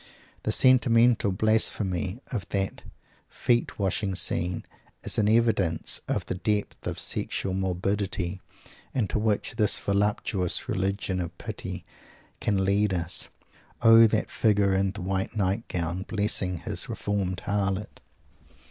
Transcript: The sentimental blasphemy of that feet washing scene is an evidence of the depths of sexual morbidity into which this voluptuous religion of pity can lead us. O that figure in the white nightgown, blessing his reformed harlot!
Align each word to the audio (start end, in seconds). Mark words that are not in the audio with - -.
The 0.41 0.51
sentimental 0.51 1.31
blasphemy 1.31 2.21
of 2.31 2.49
that 2.49 2.81
feet 3.29 3.77
washing 3.77 4.15
scene 4.15 4.65
is 5.03 5.19
an 5.19 5.29
evidence 5.29 6.01
of 6.07 6.25
the 6.25 6.33
depths 6.33 6.87
of 6.87 6.97
sexual 6.97 7.53
morbidity 7.53 8.41
into 8.95 9.19
which 9.19 9.57
this 9.57 9.77
voluptuous 9.77 10.67
religion 10.67 11.21
of 11.21 11.37
pity 11.37 11.85
can 12.39 12.65
lead 12.65 12.95
us. 12.95 13.29
O 13.83 14.07
that 14.07 14.31
figure 14.31 14.73
in 14.73 14.89
the 14.89 15.03
white 15.03 15.35
nightgown, 15.37 16.01
blessing 16.07 16.57
his 16.61 16.89
reformed 16.89 17.43
harlot! 17.45 17.99